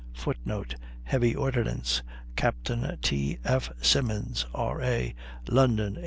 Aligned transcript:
[Footnote: 0.15 0.77
"Heavy 1.03 1.35
Ordnance," 1.35 2.01
Captain 2.35 2.97
T. 3.03 3.37
F. 3.43 3.69
Simmons, 3.83 4.47
R. 4.51 4.81
A., 4.81 5.13
London, 5.45 5.93
1837. 5.93 5.99